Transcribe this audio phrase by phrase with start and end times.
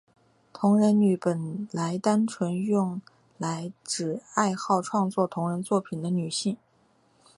[0.51, 2.99] 同人女本来单纯用
[3.37, 6.57] 来指爱好创作同人作品的女性。